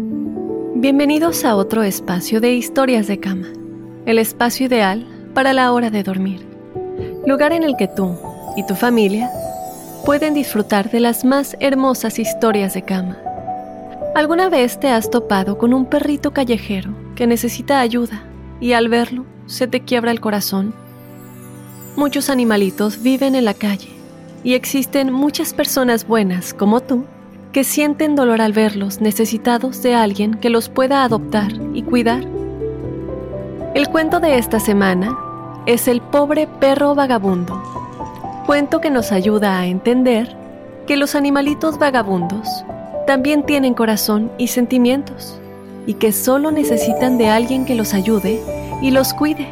[0.00, 3.48] Bienvenidos a otro espacio de historias de cama,
[4.06, 6.46] el espacio ideal para la hora de dormir,
[7.26, 8.16] lugar en el que tú
[8.56, 9.28] y tu familia
[10.06, 13.18] pueden disfrutar de las más hermosas historias de cama.
[14.14, 18.22] ¿Alguna vez te has topado con un perrito callejero que necesita ayuda
[18.60, 20.72] y al verlo se te quiebra el corazón?
[21.96, 23.90] Muchos animalitos viven en la calle
[24.44, 27.04] y existen muchas personas buenas como tú
[27.52, 32.22] que sienten dolor al verlos necesitados de alguien que los pueda adoptar y cuidar.
[33.74, 35.18] El cuento de esta semana
[35.66, 37.62] es El pobre perro vagabundo,
[38.46, 40.36] cuento que nos ayuda a entender
[40.86, 42.48] que los animalitos vagabundos
[43.06, 45.38] también tienen corazón y sentimientos
[45.86, 48.42] y que solo necesitan de alguien que los ayude
[48.82, 49.48] y los cuide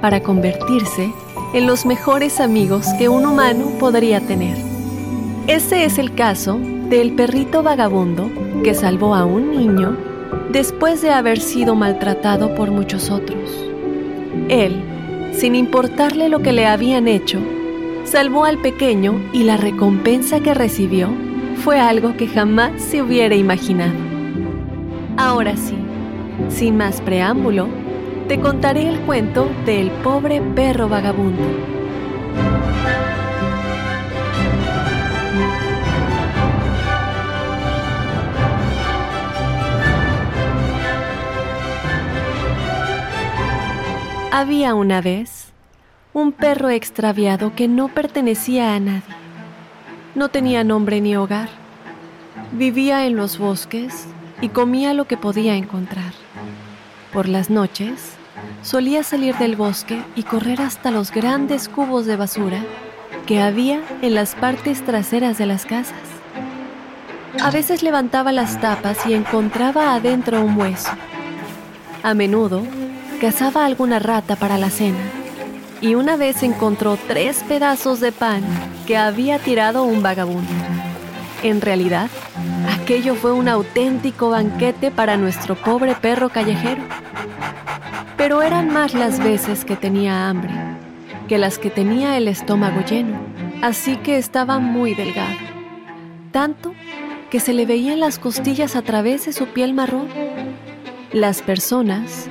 [0.00, 1.10] para convertirse
[1.54, 4.56] en los mejores amigos que un humano podría tener.
[5.46, 6.58] Ese es el caso
[6.92, 8.30] del perrito vagabundo
[8.62, 9.96] que salvó a un niño
[10.50, 13.38] después de haber sido maltratado por muchos otros.
[14.50, 14.76] Él,
[15.32, 17.38] sin importarle lo que le habían hecho,
[18.04, 21.08] salvó al pequeño y la recompensa que recibió
[21.64, 23.94] fue algo que jamás se hubiera imaginado.
[25.16, 25.78] Ahora sí,
[26.50, 27.68] sin más preámbulo,
[28.28, 31.42] te contaré el cuento del pobre perro vagabundo.
[44.34, 45.52] Había una vez
[46.14, 49.02] un perro extraviado que no pertenecía a nadie.
[50.14, 51.50] No tenía nombre ni hogar.
[52.52, 54.06] Vivía en los bosques
[54.40, 56.14] y comía lo que podía encontrar.
[57.12, 58.14] Por las noches,
[58.62, 62.64] solía salir del bosque y correr hasta los grandes cubos de basura
[63.26, 66.08] que había en las partes traseras de las casas.
[67.42, 70.88] A veces levantaba las tapas y encontraba adentro un hueso.
[72.02, 72.62] A menudo
[73.22, 74.98] cazaba alguna rata para la cena
[75.80, 78.42] y una vez encontró tres pedazos de pan
[78.84, 80.50] que había tirado un vagabundo.
[81.44, 82.10] En realidad,
[82.68, 86.82] aquello fue un auténtico banquete para nuestro pobre perro callejero.
[88.16, 90.50] Pero eran más las veces que tenía hambre
[91.28, 93.20] que las que tenía el estómago lleno,
[93.62, 95.38] así que estaba muy delgado.
[96.32, 96.74] Tanto
[97.30, 100.08] que se le veían las costillas a través de su piel marrón.
[101.12, 102.28] Las personas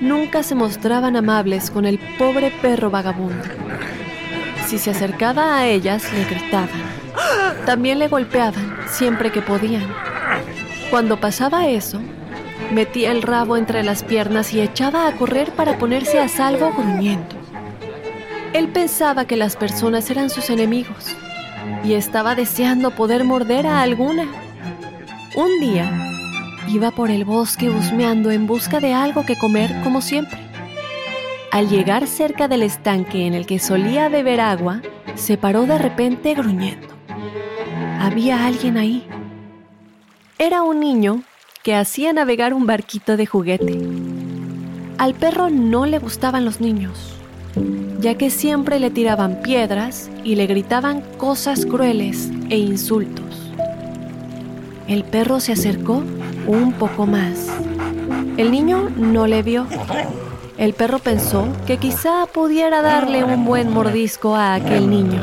[0.00, 3.44] nunca se mostraban amables con el pobre perro vagabundo.
[4.66, 6.68] Si se acercaba a ellas, le gritaban.
[7.66, 9.86] También le golpeaban siempre que podían.
[10.90, 12.00] Cuando pasaba eso,
[12.72, 17.36] metía el rabo entre las piernas y echaba a correr para ponerse a salvo gruñendo.
[18.52, 21.16] Él pensaba que las personas eran sus enemigos
[21.84, 24.26] y estaba deseando poder morder a alguna.
[25.34, 26.13] Un día,
[26.68, 30.38] Iba por el bosque husmeando en busca de algo que comer como siempre.
[31.50, 34.82] Al llegar cerca del estanque en el que solía beber agua,
[35.14, 36.88] se paró de repente gruñendo.
[38.00, 39.06] Había alguien ahí.
[40.38, 41.22] Era un niño
[41.62, 43.78] que hacía navegar un barquito de juguete.
[44.98, 47.14] Al perro no le gustaban los niños,
[48.00, 53.52] ya que siempre le tiraban piedras y le gritaban cosas crueles e insultos.
[54.88, 56.02] El perro se acercó
[56.46, 57.48] un poco más.
[58.36, 59.66] El niño no le vio.
[60.58, 65.20] El perro pensó que quizá pudiera darle un buen mordisco a aquel niño.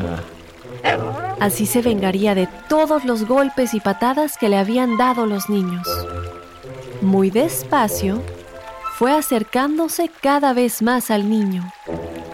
[1.40, 5.88] Así se vengaría de todos los golpes y patadas que le habían dado los niños.
[7.02, 8.22] Muy despacio,
[8.96, 11.72] fue acercándose cada vez más al niño,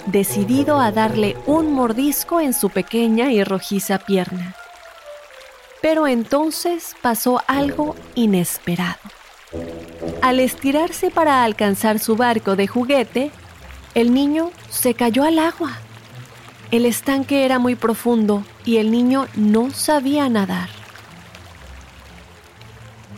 [0.07, 4.53] decidido a darle un mordisco en su pequeña y rojiza pierna.
[5.81, 8.99] Pero entonces pasó algo inesperado.
[10.21, 13.31] Al estirarse para alcanzar su barco de juguete,
[13.95, 15.77] el niño se cayó al agua.
[16.71, 20.69] El estanque era muy profundo y el niño no sabía nadar.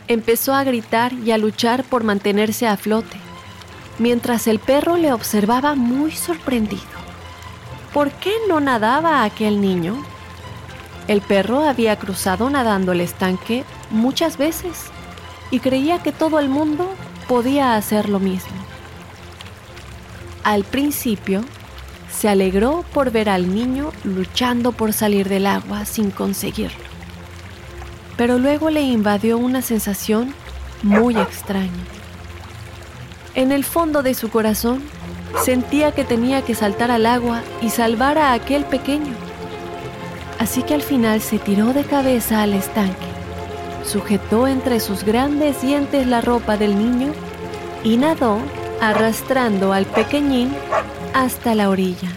[0.06, 3.16] Empezó a gritar y a luchar por mantenerse a flote,
[3.98, 7.00] mientras el perro le observaba muy sorprendido.
[7.92, 10.02] ¿por qué no nadaba aquel niño?
[11.10, 14.84] El perro había cruzado nadando el estanque muchas veces
[15.50, 16.88] y creía que todo el mundo
[17.26, 18.54] podía hacer lo mismo.
[20.44, 21.42] Al principio,
[22.12, 26.78] se alegró por ver al niño luchando por salir del agua sin conseguirlo.
[28.16, 30.32] Pero luego le invadió una sensación
[30.84, 31.86] muy extraña.
[33.34, 34.80] En el fondo de su corazón
[35.44, 39.29] sentía que tenía que saltar al agua y salvar a aquel pequeño.
[40.40, 42.96] Así que al final se tiró de cabeza al estanque,
[43.84, 47.12] sujetó entre sus grandes dientes la ropa del niño
[47.84, 48.38] y nadó
[48.80, 50.56] arrastrando al pequeñín
[51.12, 52.08] hasta la orilla.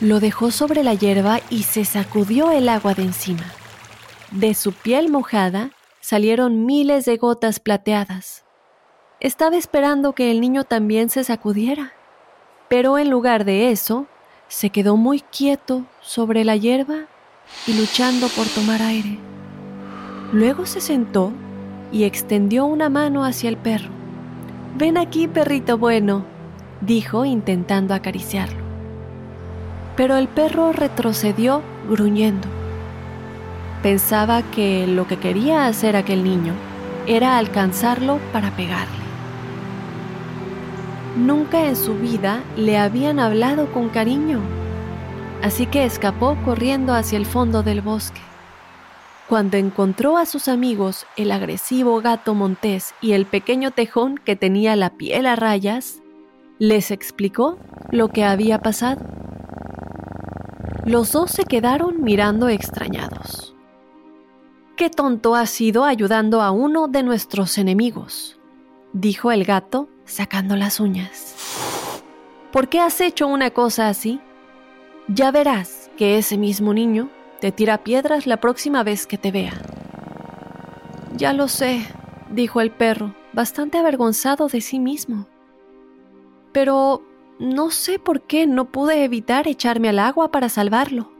[0.00, 3.52] Lo dejó sobre la hierba y se sacudió el agua de encima.
[4.32, 5.70] De su piel mojada
[6.00, 8.44] salieron miles de gotas plateadas.
[9.20, 11.92] Estaba esperando que el niño también se sacudiera,
[12.68, 14.08] pero en lugar de eso,
[14.48, 17.04] se quedó muy quieto sobre la hierba
[17.66, 19.18] y luchando por tomar aire.
[20.32, 21.32] Luego se sentó
[21.92, 23.90] y extendió una mano hacia el perro.
[24.76, 26.24] Ven aquí, perrito bueno,
[26.80, 28.58] dijo intentando acariciarlo.
[29.96, 32.48] Pero el perro retrocedió gruñendo.
[33.82, 36.54] Pensaba que lo que quería hacer aquel niño
[37.06, 39.07] era alcanzarlo para pegarle.
[41.18, 44.38] Nunca en su vida le habían hablado con cariño,
[45.42, 48.20] así que escapó corriendo hacia el fondo del bosque.
[49.28, 54.76] Cuando encontró a sus amigos, el agresivo gato montés y el pequeño tejón que tenía
[54.76, 56.00] la piel a rayas,
[56.60, 57.58] les explicó
[57.90, 59.04] lo que había pasado.
[60.84, 63.56] Los dos se quedaron mirando extrañados.
[64.76, 68.38] Qué tonto has sido ayudando a uno de nuestros enemigos,
[68.92, 71.34] dijo el gato sacando las uñas.
[72.52, 74.20] ¿Por qué has hecho una cosa así?
[75.06, 77.10] Ya verás que ese mismo niño
[77.40, 79.52] te tira piedras la próxima vez que te vea.
[81.16, 81.86] Ya lo sé,
[82.30, 85.26] dijo el perro, bastante avergonzado de sí mismo.
[86.52, 87.02] Pero
[87.38, 91.12] no sé por qué no pude evitar echarme al agua para salvarlo.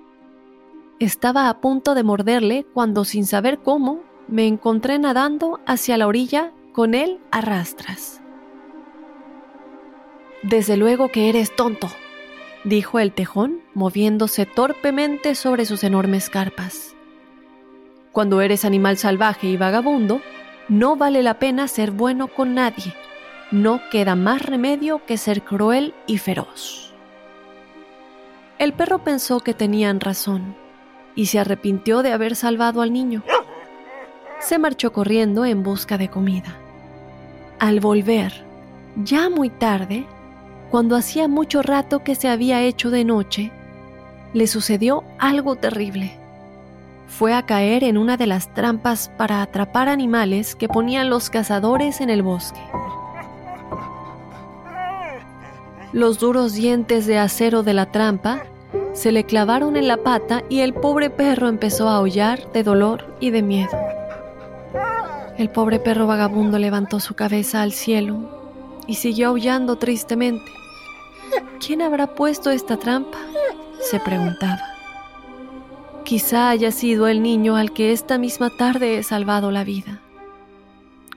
[0.99, 6.53] Estaba a punto de morderle cuando, sin saber cómo, me encontré nadando hacia la orilla
[6.73, 8.21] con él a rastras.
[10.43, 11.89] Desde luego que eres tonto,
[12.65, 16.95] dijo el tejón, moviéndose torpemente sobre sus enormes carpas.
[18.13, 20.21] Cuando eres animal salvaje y vagabundo,
[20.69, 22.95] no vale la pena ser bueno con nadie.
[23.51, 26.93] No queda más remedio que ser cruel y feroz.
[28.59, 30.57] El perro pensó que tenían razón
[31.15, 33.25] y se arrepintió de haber salvado al niño.
[34.41, 36.57] Se marchó corriendo en busca de comida.
[37.59, 38.45] Al volver,
[38.97, 40.07] ya muy tarde,
[40.71, 43.51] cuando hacía mucho rato que se había hecho de noche,
[44.35, 46.13] le sucedió algo terrible.
[47.07, 52.03] Fue a caer en una de las trampas para atrapar animales que ponían los cazadores
[52.03, 52.61] en el bosque.
[55.93, 58.43] Los duros dientes de acero de la trampa
[58.93, 63.17] se le clavaron en la pata y el pobre perro empezó a aullar de dolor
[63.21, 63.79] y de miedo.
[65.39, 68.38] El pobre perro vagabundo levantó su cabeza al cielo
[68.89, 70.51] y siguió aullando tristemente.
[71.65, 73.19] ¿Quién habrá puesto esta trampa?
[73.81, 74.61] se preguntaba.
[76.05, 80.01] Quizá haya sido el niño al que esta misma tarde he salvado la vida.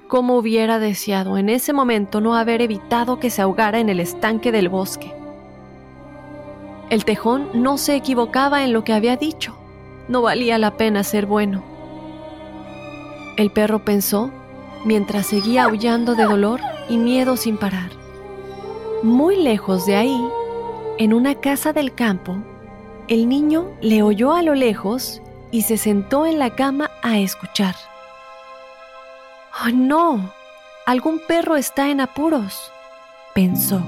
[0.08, 4.52] ¿Cómo hubiera deseado en ese momento no haber evitado que se ahogara en el estanque
[4.52, 5.14] del bosque?
[6.90, 9.56] El tejón no se equivocaba en lo que había dicho.
[10.10, 11.64] No valía la pena ser bueno.
[13.38, 14.30] El perro pensó
[14.84, 16.60] mientras seguía aullando de dolor
[16.92, 17.90] y miedo sin parar.
[19.02, 20.22] Muy lejos de ahí,
[20.98, 22.36] en una casa del campo,
[23.08, 25.22] el niño le oyó a lo lejos
[25.52, 27.76] y se sentó en la cama a escuchar.
[29.64, 30.34] ¡Oh, no!
[30.86, 32.72] Algún perro está en apuros,
[33.34, 33.82] pensó.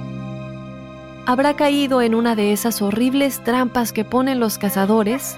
[1.25, 5.35] Habrá caído en una de esas horribles trampas que ponen los cazadores.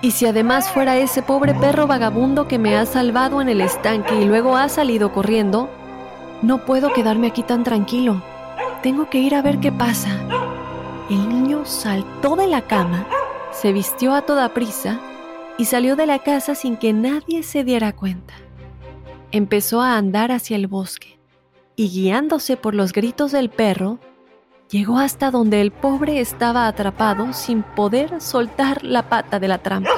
[0.00, 4.18] Y si además fuera ese pobre perro vagabundo que me ha salvado en el estanque
[4.18, 5.68] y luego ha salido corriendo,
[6.42, 8.22] no puedo quedarme aquí tan tranquilo.
[8.82, 10.10] Tengo que ir a ver qué pasa.
[11.10, 13.06] El niño saltó de la cama,
[13.52, 15.00] se vistió a toda prisa
[15.58, 18.34] y salió de la casa sin que nadie se diera cuenta.
[19.32, 21.18] Empezó a andar hacia el bosque
[21.76, 23.98] y guiándose por los gritos del perro,
[24.70, 29.90] llegó hasta donde el pobre estaba atrapado sin poder soltar la pata de la trampa.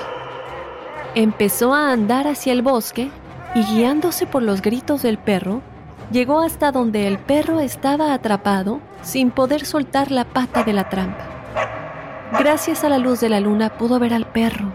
[1.15, 3.11] Empezó a andar hacia el bosque
[3.55, 5.63] y guiándose por los gritos del perro,
[6.11, 11.27] llegó hasta donde el perro estaba atrapado sin poder soltar la pata de la trampa.
[12.39, 14.73] Gracias a la luz de la luna pudo ver al perro.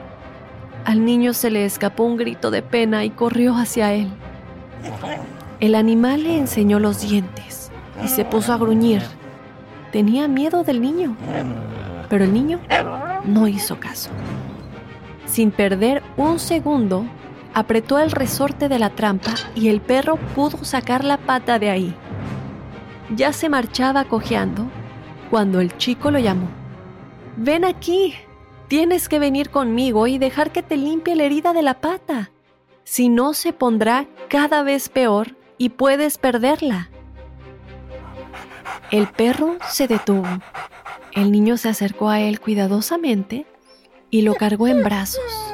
[0.85, 4.09] Al niño se le escapó un grito de pena y corrió hacia él.
[5.59, 7.71] El animal le enseñó los dientes
[8.03, 9.01] y se puso a gruñir.
[9.91, 11.17] Tenía miedo del niño,
[12.09, 12.59] pero el niño
[13.25, 14.11] no hizo caso.
[15.25, 17.05] Sin perder un segundo,
[17.57, 21.95] apretó el resorte de la trampa y el perro pudo sacar la pata de ahí.
[23.15, 24.69] Ya se marchaba cojeando
[25.31, 26.49] cuando el chico lo llamó.
[27.35, 28.13] Ven aquí,
[28.67, 32.29] tienes que venir conmigo y dejar que te limpie la herida de la pata.
[32.83, 36.91] Si no, se pondrá cada vez peor y puedes perderla.
[38.91, 40.27] El perro se detuvo.
[41.11, 43.47] El niño se acercó a él cuidadosamente
[44.11, 45.46] y lo cargó en brazos.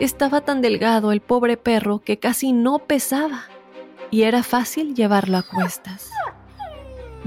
[0.00, 3.46] Estaba tan delgado el pobre perro que casi no pesaba
[4.12, 6.12] y era fácil llevarlo a cuestas.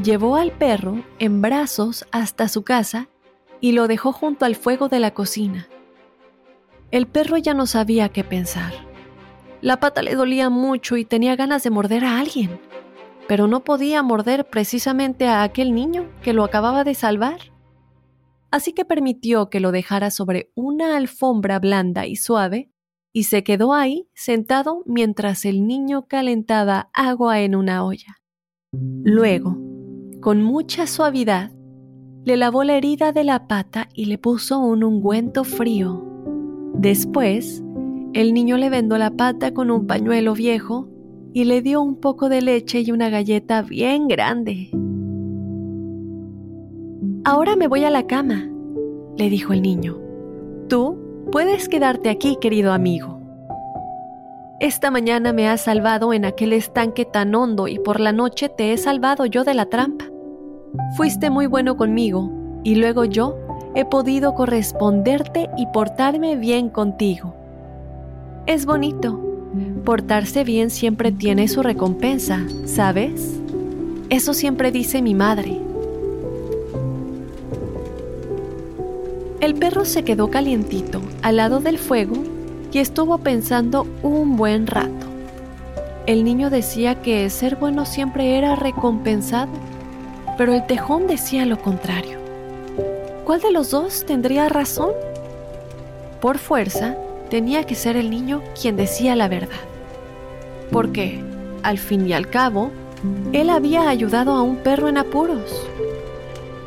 [0.01, 3.09] Llevó al perro en brazos hasta su casa
[3.59, 5.67] y lo dejó junto al fuego de la cocina.
[6.91, 8.71] El perro ya no sabía qué pensar.
[9.59, 12.57] La pata le dolía mucho y tenía ganas de morder a alguien,
[13.27, 17.51] pero no podía morder precisamente a aquel niño que lo acababa de salvar
[18.51, 22.71] así que permitió que lo dejara sobre una alfombra blanda y suave,
[23.13, 28.21] y se quedó ahí sentado mientras el niño calentaba agua en una olla.
[28.73, 29.57] Luego,
[30.21, 31.51] con mucha suavidad,
[32.23, 36.05] le lavó la herida de la pata y le puso un ungüento frío.
[36.75, 37.63] Después,
[38.13, 40.87] el niño le vendó la pata con un pañuelo viejo
[41.33, 44.69] y le dio un poco de leche y una galleta bien grande.
[47.23, 48.49] Ahora me voy a la cama,
[49.15, 49.99] le dijo el niño.
[50.67, 50.97] Tú
[51.31, 53.19] puedes quedarte aquí, querido amigo.
[54.59, 58.73] Esta mañana me has salvado en aquel estanque tan hondo y por la noche te
[58.73, 60.05] he salvado yo de la trampa.
[60.97, 62.31] Fuiste muy bueno conmigo
[62.63, 63.37] y luego yo
[63.75, 67.35] he podido corresponderte y portarme bien contigo.
[68.47, 69.19] Es bonito.
[69.85, 73.39] Portarse bien siempre tiene su recompensa, ¿sabes?
[74.09, 75.70] Eso siempre dice mi madre.
[79.41, 82.13] El perro se quedó calientito al lado del fuego
[82.71, 85.07] y estuvo pensando un buen rato.
[86.05, 89.51] El niño decía que ser bueno siempre era recompensado,
[90.37, 92.19] pero el tejón decía lo contrario.
[93.25, 94.91] ¿Cuál de los dos tendría razón?
[96.21, 96.95] Por fuerza,
[97.31, 99.57] tenía que ser el niño quien decía la verdad.
[100.71, 101.19] Porque,
[101.63, 102.69] al fin y al cabo,
[103.33, 105.67] él había ayudado a un perro en apuros.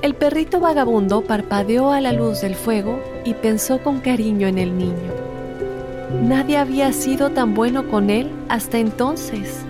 [0.05, 4.77] El perrito vagabundo parpadeó a la luz del fuego y pensó con cariño en el
[4.77, 5.15] niño.
[6.21, 9.65] Nadie había sido tan bueno con él hasta entonces.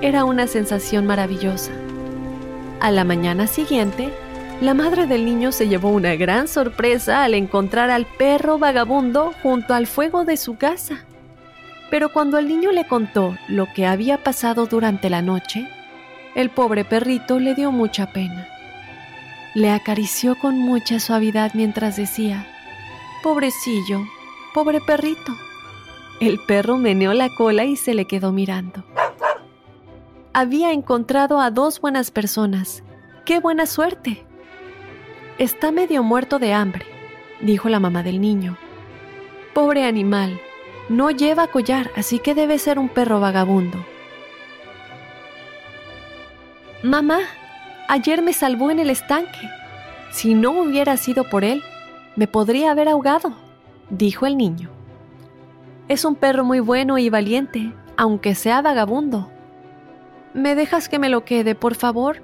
[0.00, 1.72] Era una sensación maravillosa.
[2.78, 4.10] A la mañana siguiente,
[4.60, 9.74] la madre del niño se llevó una gran sorpresa al encontrar al perro vagabundo junto
[9.74, 11.04] al fuego de su casa.
[11.90, 15.68] Pero cuando el niño le contó lo que había pasado durante la noche,
[16.36, 18.51] el pobre perrito le dio mucha pena.
[19.54, 22.46] Le acarició con mucha suavidad mientras decía,
[23.22, 24.00] Pobrecillo,
[24.54, 25.32] pobre perrito.
[26.20, 28.84] El perro meneó la cola y se le quedó mirando.
[30.32, 32.82] Había encontrado a dos buenas personas.
[33.26, 34.24] ¡Qué buena suerte!
[35.38, 36.86] Está medio muerto de hambre,
[37.40, 38.56] dijo la mamá del niño.
[39.52, 40.40] Pobre animal,
[40.88, 43.84] no lleva collar, así que debe ser un perro vagabundo.
[46.82, 47.20] Mamá,
[47.92, 49.50] Ayer me salvó en el estanque.
[50.12, 51.62] Si no hubiera sido por él,
[52.16, 53.34] me podría haber ahogado,
[53.90, 54.70] dijo el niño.
[55.88, 59.30] Es un perro muy bueno y valiente, aunque sea vagabundo.
[60.32, 62.22] ¿Me dejas que me lo quede, por favor?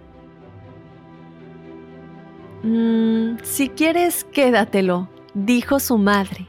[2.63, 6.47] Mm, si quieres, quédatelo, dijo su madre.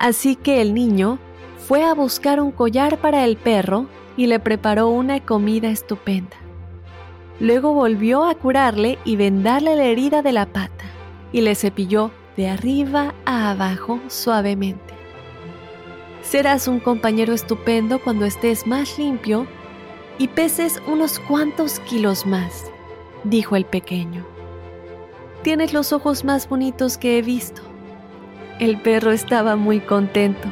[0.00, 1.20] Así que el niño
[1.68, 6.36] fue a buscar un collar para el perro y le preparó una comida estupenda.
[7.40, 10.84] Luego volvió a curarle y vendarle la herida de la pata
[11.32, 14.94] y le cepilló de arriba a abajo suavemente.
[16.22, 19.46] Serás un compañero estupendo cuando estés más limpio
[20.18, 22.70] y peses unos cuantos kilos más,
[23.24, 24.26] dijo el pequeño.
[25.42, 27.62] Tienes los ojos más bonitos que he visto.
[28.58, 30.48] El perro estaba muy contento.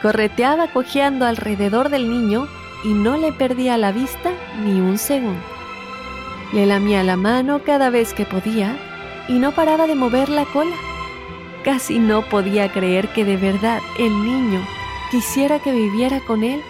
[0.00, 2.46] Correteaba cojeando alrededor del niño
[2.84, 4.30] y no le perdía la vista
[4.64, 5.59] ni un segundo.
[6.52, 8.76] Le lamía la mano cada vez que podía
[9.28, 10.74] y no paraba de mover la cola.
[11.64, 14.60] Casi no podía creer que de verdad el niño
[15.10, 16.60] quisiera que viviera con él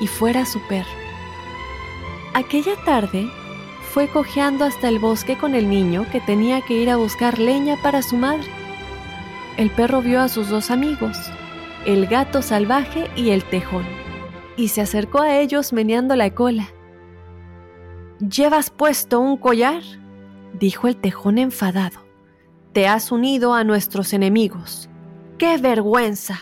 [0.00, 0.88] y fuera su perro.
[2.34, 3.28] Aquella tarde
[3.92, 7.76] fue cojeando hasta el bosque con el niño que tenía que ir a buscar leña
[7.82, 8.48] para su madre.
[9.56, 11.18] El perro vio a sus dos amigos,
[11.84, 13.84] el gato salvaje y el tejón,
[14.56, 16.68] y se acercó a ellos meneando la cola.
[18.20, 19.82] ¿Llevas puesto un collar?
[20.52, 22.00] dijo el tejón enfadado.
[22.72, 24.88] Te has unido a nuestros enemigos.
[25.38, 26.40] ¡Qué vergüenza!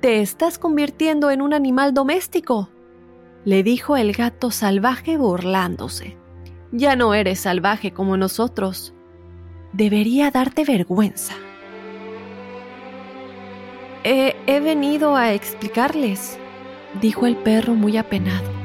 [0.00, 2.68] Te estás convirtiendo en un animal doméstico,
[3.44, 6.16] le dijo el gato salvaje burlándose.
[6.72, 8.94] Ya no eres salvaje como nosotros.
[9.72, 11.34] Debería darte vergüenza.
[14.02, 16.38] He, venido a explicarles,
[17.00, 18.63] dijo el perro muy apenado.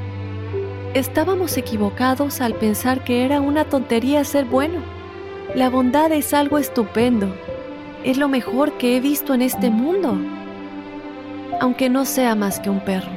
[0.96, 4.81] Estábamos equivocados al pensar que era una tontería ser bueno.
[5.53, 7.31] La bondad es algo estupendo.
[8.03, 10.17] Es lo mejor que he visto en este mundo.
[11.62, 13.12] Aunque no sea más que un perro.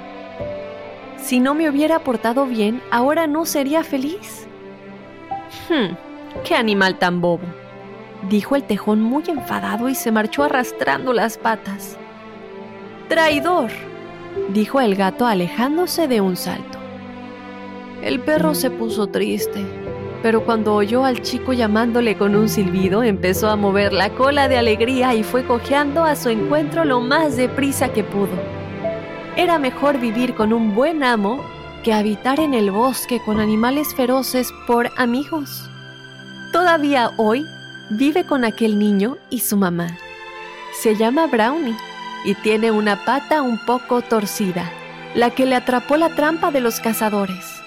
[1.16, 4.46] Si no me hubiera portado bien, ahora no sería feliz.
[5.70, 5.94] Hmm,
[6.44, 7.46] qué animal tan bobo,
[8.28, 11.96] dijo el tejón muy enfadado y se marchó arrastrando las patas.
[13.08, 13.70] Traidor,
[14.50, 16.81] dijo el gato alejándose de un salto.
[18.02, 19.64] El perro se puso triste,
[20.22, 24.58] pero cuando oyó al chico llamándole con un silbido, empezó a mover la cola de
[24.58, 28.34] alegría y fue cojeando a su encuentro lo más deprisa que pudo.
[29.36, 31.44] Era mejor vivir con un buen amo
[31.84, 35.70] que habitar en el bosque con animales feroces por amigos.
[36.52, 37.46] Todavía hoy
[37.90, 39.96] vive con aquel niño y su mamá.
[40.80, 41.76] Se llama Brownie
[42.24, 44.72] y tiene una pata un poco torcida,
[45.14, 47.61] la que le atrapó la trampa de los cazadores.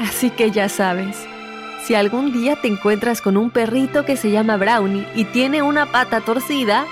[0.00, 1.26] Así que ya sabes,
[1.82, 5.92] si algún día te encuentras con un perrito que se llama Brownie y tiene una
[5.92, 6.86] pata torcida,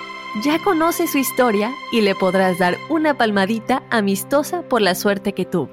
[0.45, 5.47] ya conoces su historia y le podrás dar una palmadita amistosa por la suerte que
[5.47, 5.71] tuvo.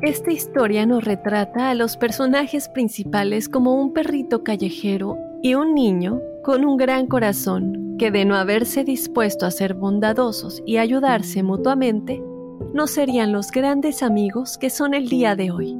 [0.00, 6.20] Esta historia nos retrata a los personajes principales como un perrito callejero y un niño
[6.44, 12.22] con un gran corazón que de no haberse dispuesto a ser bondadosos y ayudarse mutuamente,
[12.72, 15.76] no serían los grandes amigos que son el día de hoy.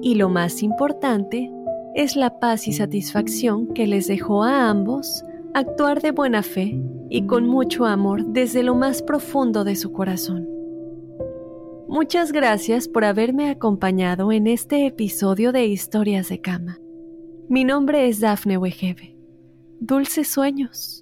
[0.00, 1.50] Y lo más importante,
[1.94, 7.26] es la paz y satisfacción que les dejó a ambos actuar de buena fe y
[7.26, 10.48] con mucho amor desde lo más profundo de su corazón.
[11.88, 16.78] Muchas gracias por haberme acompañado en este episodio de Historias de Cama.
[17.50, 19.14] Mi nombre es Dafne Wegebe.
[19.78, 21.01] Dulces sueños.